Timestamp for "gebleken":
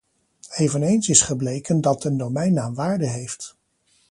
1.21-1.81